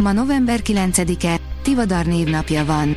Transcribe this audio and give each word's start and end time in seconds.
Ma 0.00 0.12
november 0.12 0.60
9-e, 0.62 1.40
Tivadar 1.62 2.06
névnapja 2.06 2.64
van. 2.64 2.96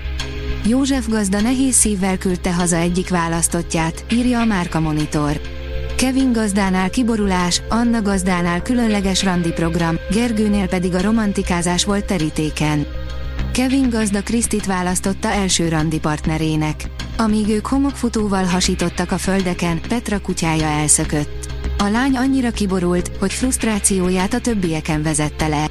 József 0.67 1.07
gazda 1.07 1.41
nehéz 1.41 1.75
szívvel 1.75 2.17
küldte 2.17 2.53
haza 2.53 2.75
egyik 2.75 3.09
választottját, 3.09 4.05
írja 4.11 4.39
a 4.39 4.45
Márka 4.45 4.79
Monitor. 4.79 5.41
Kevin 5.97 6.31
gazdánál 6.31 6.89
kiborulás, 6.89 7.61
Anna 7.69 8.01
gazdánál 8.01 8.61
különleges 8.61 9.23
randi 9.23 9.51
program, 9.51 9.95
Gergőnél 10.11 10.67
pedig 10.67 10.93
a 10.93 11.01
romantikázás 11.01 11.85
volt 11.85 12.05
terítéken. 12.05 12.85
Kevin 13.53 13.89
gazda 13.89 14.21
Krisztit 14.21 14.65
választotta 14.65 15.27
első 15.27 15.67
randi 15.67 15.99
partnerének. 15.99 16.89
Amíg 17.17 17.47
ők 17.47 17.65
homokfutóval 17.65 18.43
hasítottak 18.43 19.11
a 19.11 19.17
földeken, 19.17 19.81
Petra 19.87 20.19
kutyája 20.19 20.67
elszökött. 20.67 21.53
A 21.77 21.87
lány 21.87 22.17
annyira 22.17 22.51
kiborult, 22.51 23.11
hogy 23.19 23.33
frusztrációját 23.33 24.33
a 24.33 24.39
többieken 24.39 25.03
vezette 25.03 25.47
le. 25.47 25.67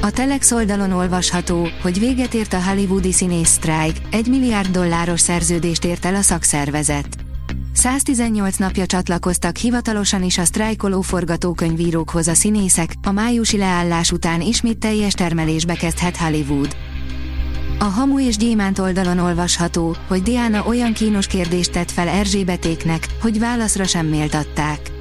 A 0.00 0.10
Telex 0.10 0.50
oldalon 0.50 0.92
olvasható, 0.92 1.68
hogy 1.82 1.98
véget 1.98 2.34
ért 2.34 2.52
a 2.52 2.62
hollywoodi 2.62 3.12
színész 3.12 3.48
sztrájk, 3.48 3.96
egy 4.10 4.26
milliárd 4.26 4.68
dolláros 4.68 5.20
szerződést 5.20 5.84
ért 5.84 6.04
el 6.04 6.14
a 6.14 6.22
szakszervezet. 6.22 7.08
118 7.72 8.56
napja 8.56 8.86
csatlakoztak 8.86 9.56
hivatalosan 9.56 10.22
is 10.22 10.38
a 10.38 10.44
sztrájkoló 10.44 11.00
forgatókönyvírókhoz 11.00 12.28
a 12.28 12.34
színészek, 12.34 12.92
a 13.02 13.10
májusi 13.10 13.56
leállás 13.56 14.12
után 14.12 14.40
ismét 14.40 14.78
teljes 14.78 15.12
termelésbe 15.12 15.74
kezdhet 15.74 16.16
Hollywood. 16.16 16.76
A 17.78 17.84
Hamu 17.84 18.20
és 18.20 18.36
Gyémánt 18.36 18.78
oldalon 18.78 19.18
olvasható, 19.18 19.96
hogy 20.08 20.22
Diana 20.22 20.64
olyan 20.66 20.92
kínos 20.92 21.26
kérdést 21.26 21.72
tett 21.72 21.90
fel 21.90 22.08
Erzsébetéknek, 22.08 23.06
hogy 23.20 23.38
válaszra 23.38 23.84
sem 23.84 24.06
méltatták. 24.06 24.97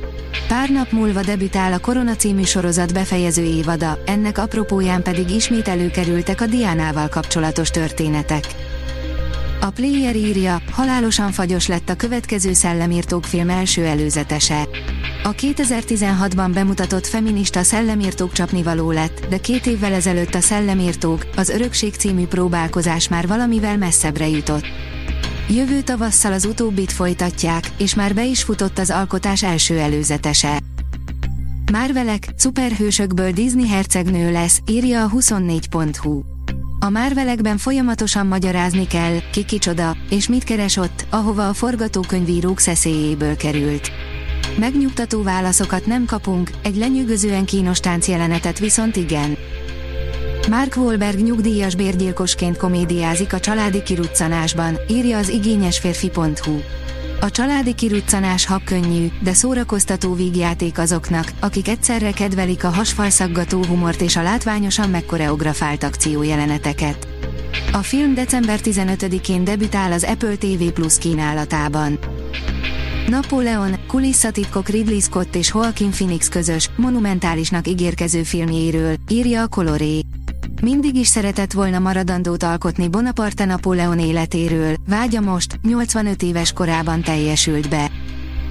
Pár 0.48 0.70
nap 0.70 0.92
múlva 0.92 1.22
debütál 1.22 1.74
a 1.74 1.80
Korona 1.80 2.16
című 2.16 2.44
sorozat 2.44 2.94
befejező 2.94 3.44
évada, 3.44 4.00
ennek 4.06 4.38
apropóján 4.38 5.04
pedig 5.04 5.30
ismét 5.30 5.68
előkerültek 5.68 6.42
a 6.42 6.46
Diánával 6.46 7.08
kapcsolatos 7.08 7.70
történetek. 7.70 8.44
A 9.62 9.70
Player 9.70 10.16
írja, 10.16 10.62
halálosan 10.72 11.32
fagyos 11.32 11.68
lett 11.68 11.90
a 11.90 11.96
következő 11.96 12.54
Szellemírtók 12.54 13.24
film 13.24 13.50
első 13.50 13.86
előzetese. 13.86 14.68
A 15.24 15.32
2016-ban 15.32 16.50
bemutatott 16.54 17.08
feminista 17.08 17.64
Szellemírtók 17.64 18.32
csapnivaló 18.32 18.92
lett, 18.92 19.26
de 19.30 19.38
két 19.38 19.66
évvel 19.66 19.94
ezelőtt 19.94 20.36
a 20.36 20.42
Szellemírtók, 20.42 21.26
az 21.36 21.50
Örökség 21.50 21.94
című 21.94 22.26
próbálkozás 22.26 23.08
már 23.08 23.28
valamivel 23.28 23.78
messzebbre 23.78 24.28
jutott. 24.28 24.66
Jövő 25.50 25.82
tavasszal 25.82 26.34
az 26.34 26.46
utóbbit 26.46 26.92
folytatják, 26.92 27.64
és 27.78 27.96
már 27.96 28.14
be 28.14 28.26
is 28.26 28.44
futott 28.44 28.78
az 28.78 28.90
alkotás 28.90 29.44
első 29.44 29.78
előzetese. 29.78 30.60
Márvelek, 31.72 32.28
szuperhősökből 32.36 33.32
Disney 33.32 33.68
hercegnő 33.68 34.32
lesz, 34.32 34.62
írja 34.66 35.04
a 35.04 35.10
24.hu. 35.10 36.22
A 36.80 36.90
Márvelekben 36.90 37.58
folyamatosan 37.58 38.28
magyarázni 38.28 38.88
kell, 38.88 39.18
ki 39.32 39.46
kicsoda, 39.46 39.98
és 40.10 40.28
mit 40.28 40.44
keres 40.44 40.78
ott, 40.78 41.06
ahova 41.10 41.48
a 41.48 41.54
forgatókönyvírók 41.54 42.60
szeszélyéből 42.60 43.36
került. 43.36 43.92
Megnyugtató 44.60 45.24
válaszokat 45.24 45.86
nem 45.86 46.06
kapunk, 46.06 46.52
egy 46.64 46.76
lenyűgözően 46.76 47.46
kínos 47.46 47.80
táncjelenetet 47.80 48.60
viszont 48.60 48.96
igen. 48.96 49.38
Mark 50.50 50.76
Wahlberg 50.76 51.20
nyugdíjas 51.20 51.76
bérgyilkosként 51.76 52.58
komédiázik 52.58 53.34
a 53.34 53.40
családi 53.40 53.84
kiruccanásban, 53.84 54.78
írja 54.90 55.18
az 55.18 55.30
igényesférfi.hu. 55.30 56.60
A 57.22 57.32
családi 57.32 57.74
kiruccanás 57.74 58.46
habkönnyű, 58.46 59.08
de 59.22 59.34
szórakoztató 59.34 60.14
vígjáték 60.14 60.80
azoknak, 60.80 61.32
akik 61.40 61.68
egyszerre 61.68 62.12
kedvelik 62.12 62.64
a 62.64 62.70
hasfalszaggató 62.70 63.64
humort 63.64 64.02
és 64.02 64.16
a 64.16 64.22
látványosan 64.22 64.90
megkoreografált 64.90 65.84
akciójeleneteket. 65.84 67.08
A 67.72 67.82
film 67.82 68.14
december 68.14 68.60
15-én 68.64 69.44
debütál 69.44 69.92
az 69.92 70.04
Apple 70.04 70.36
TV 70.36 70.64
Plus 70.74 70.98
kínálatában. 70.98 72.00
Napóleon, 73.08 73.76
kulisszatitkok 73.88 74.70
Ridley 74.70 75.00
Scott 75.00 75.36
és 75.36 75.52
Joaquin 75.54 75.92
Phoenix 75.92 76.30
közös, 76.30 76.70
monumentálisnak 76.76 77.68
ígérkező 77.68 78.24
filmjéről, 78.24 78.96
írja 79.10 79.42
a 79.42 79.48
Coloré. 79.48 80.02
Mindig 80.62 80.96
is 80.96 81.08
szeretett 81.08 81.52
volna 81.52 81.80
maradandót 81.80 82.44
alkotni 82.44 82.88
Bonaparte 82.88 83.46
Napóleon 83.46 84.00
életéről, 84.00 84.76
vágya 84.88 85.20
most, 85.20 85.60
85 85.64 86.24
éves 86.24 86.54
korában 86.54 87.02
teljesült 87.02 87.70
be. 87.70 87.92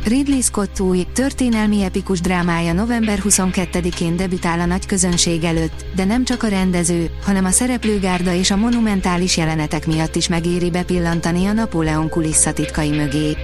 Ridley 0.05 0.41
Scott 0.41 0.81
új, 0.81 1.07
történelmi 1.13 1.83
epikus 1.83 2.21
drámája 2.21 2.73
november 2.73 3.19
22-én 3.25 4.17
debütál 4.17 4.61
a 4.61 4.65
nagy 4.65 4.87
közönség 4.87 5.45
előtt, 5.45 5.85
de 5.95 6.05
nem 6.05 6.25
csak 6.25 6.43
a 6.43 6.49
rendező, 6.49 7.11
hanem 7.25 7.45
a 7.45 7.51
szereplőgárda 7.51 8.33
és 8.33 8.51
a 8.51 8.57
monumentális 8.57 9.37
jelenetek 9.37 9.87
miatt 9.87 10.17
is 10.17 10.29
megéri 10.29 10.71
bepillantani 10.71 11.47
a 11.47 11.53
Napóleon 11.53 12.09
kulisszatitkai 12.09 12.91
mögé. 12.91 13.37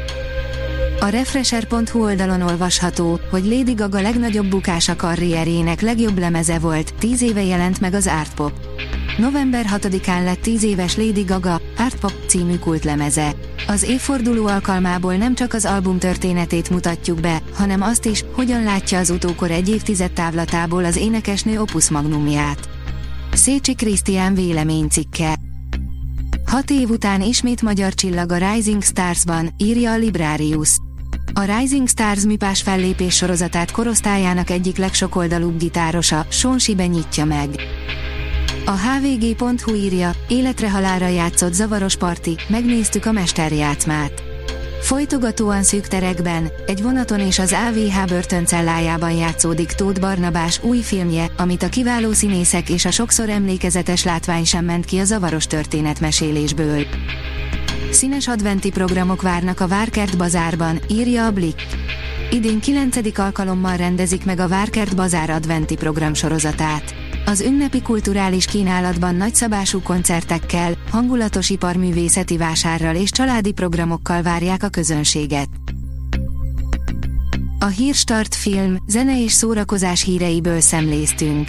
A 1.02 1.08
Refresher.hu 1.08 2.02
oldalon 2.02 2.40
olvasható, 2.40 3.20
hogy 3.30 3.44
Lady 3.44 3.72
Gaga 3.74 4.00
legnagyobb 4.00 4.46
bukása 4.46 4.96
karrierjének 4.96 5.80
legjobb 5.80 6.18
lemeze 6.18 6.58
volt, 6.58 6.94
10 6.94 7.22
éve 7.22 7.42
jelent 7.42 7.80
meg 7.80 7.94
az 7.94 8.06
Art 8.06 8.34
Pop. 8.34 8.52
November 9.18 9.66
6-án 9.70 10.24
lett 10.24 10.40
10 10.40 10.62
éves 10.62 10.96
Lady 10.96 11.22
Gaga, 11.22 11.60
Art 11.78 11.98
Pop 11.98 12.14
című 12.26 12.56
kultlemeze. 12.56 13.34
Az 13.66 13.82
évforduló 13.82 14.46
alkalmából 14.46 15.14
nem 15.14 15.34
csak 15.34 15.52
az 15.52 15.64
album 15.64 15.98
történetét 15.98 16.70
mutatjuk 16.70 17.20
be, 17.20 17.42
hanem 17.54 17.82
azt 17.82 18.04
is, 18.04 18.24
hogyan 18.32 18.62
látja 18.62 18.98
az 18.98 19.10
utókor 19.10 19.50
egy 19.50 19.68
évtized 19.68 20.12
távlatából 20.12 20.84
az 20.84 20.96
énekesnő 20.96 21.60
opus 21.60 21.90
magnumját. 21.90 22.68
Szécsi 23.32 23.74
Krisztián 23.74 24.34
véleménycikke. 24.34 25.34
Hat 26.46 26.70
év 26.70 26.90
után 26.90 27.20
ismét 27.20 27.62
magyar 27.62 27.94
csillag 27.94 28.32
a 28.32 28.52
Rising 28.52 28.82
Stars-ban, 28.82 29.54
írja 29.58 29.92
a 29.92 29.96
Librarius. 29.96 30.76
A 31.34 31.58
Rising 31.58 31.88
Stars 31.88 32.24
mipás 32.24 32.62
fellépés 32.62 33.14
sorozatát 33.16 33.70
korosztályának 33.70 34.50
egyik 34.50 34.76
legsokoldalúbb 34.76 35.58
gitárosa, 35.58 36.26
Sonsibe 36.28 36.86
nyitja 36.86 37.24
meg. 37.24 37.48
A 38.64 38.70
hvg.hu 38.70 39.74
írja, 39.74 40.10
életre 40.28 40.70
halára 40.70 41.06
játszott 41.06 41.52
zavaros 41.52 41.96
parti, 41.96 42.36
megnéztük 42.48 43.06
a 43.06 43.12
mesterjátszmát. 43.12 44.22
Folytogatóan 44.80 45.62
szűk 45.62 45.86
terekben, 45.86 46.50
egy 46.66 46.82
vonaton 46.82 47.20
és 47.20 47.38
az 47.38 47.54
AVH 47.68 48.06
börtöncellájában 48.06 49.12
játszódik 49.12 49.72
Tóth 49.72 50.00
Barnabás 50.00 50.60
új 50.62 50.78
filmje, 50.78 51.26
amit 51.36 51.62
a 51.62 51.68
kiváló 51.68 52.12
színészek 52.12 52.68
és 52.70 52.84
a 52.84 52.90
sokszor 52.90 53.28
emlékezetes 53.28 54.04
látvány 54.04 54.44
sem 54.44 54.64
ment 54.64 54.84
ki 54.84 54.98
a 54.98 55.04
zavaros 55.04 55.46
történetmesélésből. 55.46 56.86
Színes 57.92 58.28
adventi 58.28 58.70
programok 58.70 59.22
várnak 59.22 59.60
a 59.60 59.68
Várkert 59.68 60.16
bazárban, 60.16 60.80
írja 60.88 61.26
a 61.26 61.30
Blick. 61.30 61.62
Idén 62.30 62.60
9. 62.60 63.18
alkalommal 63.18 63.76
rendezik 63.76 64.24
meg 64.24 64.38
a 64.38 64.48
Várkert 64.48 64.96
bazár 64.96 65.30
adventi 65.30 65.76
program 65.76 66.14
sorozatát. 66.14 66.94
Az 67.26 67.40
ünnepi 67.40 67.82
kulturális 67.82 68.44
kínálatban 68.44 69.14
nagyszabású 69.14 69.82
koncertekkel, 69.82 70.72
hangulatos 70.90 71.50
iparművészeti 71.50 72.36
vásárral 72.36 72.94
és 72.94 73.10
családi 73.10 73.52
programokkal 73.52 74.22
várják 74.22 74.62
a 74.62 74.68
közönséget. 74.68 75.48
A 77.58 77.66
Hírstart 77.66 78.34
film, 78.34 78.76
zene 78.86 79.22
és 79.22 79.32
szórakozás 79.32 80.02
híreiből 80.04 80.60
szemléztünk. 80.60 81.48